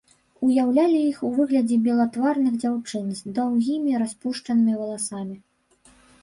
[0.45, 5.37] Уяўлялі іх у выглядзе белатварых дзяўчын з даўгімі распушчанымі валасамі.